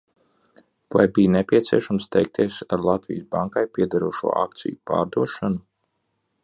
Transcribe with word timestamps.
Vai 0.95 1.03
bija 1.17 1.31
nepieciešams 1.33 2.07
steigties 2.09 2.57
ar 2.77 2.83
Latvijas 2.89 3.29
Bankai 3.37 3.65
piederošo 3.77 4.35
akciju 4.47 4.81
pārdošanu? 4.93 5.67